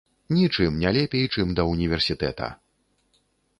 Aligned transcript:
Нічым 0.37 0.79
не 0.83 0.93
лепей, 0.95 1.27
чым 1.35 1.53
да 1.61 1.67
ўніверсітэта! 1.73 2.51